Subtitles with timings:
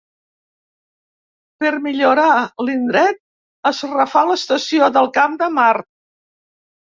[1.63, 2.29] Per millorar
[2.69, 3.19] l'indret,
[3.73, 5.89] es refà l'Estació del Camp de Mart.